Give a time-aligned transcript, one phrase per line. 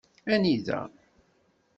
[0.35, 0.79] Anida?